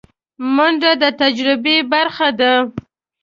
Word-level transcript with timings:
منډه 0.55 0.91
د 1.01 1.03
تجربې 1.21 1.77
برخه 1.91 2.29
ده 2.39 2.51